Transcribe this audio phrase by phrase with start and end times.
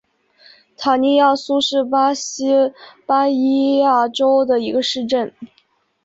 [0.77, 2.47] 塔尼亚苏是巴西
[3.05, 5.31] 巴伊亚州的一个市镇。